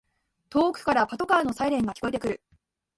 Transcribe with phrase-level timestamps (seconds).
[0.49, 2.41] 遠くからパトカーのサイレンが聞こえてくる